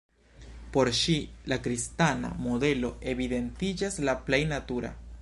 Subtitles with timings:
[0.77, 1.17] Por ŝi
[1.53, 4.97] la kristana modelo evidentiĝas la plej natura.